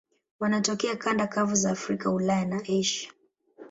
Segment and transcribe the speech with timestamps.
[0.39, 3.09] Wanatokea kanda kavu za Afrika, Ulaya na Asia.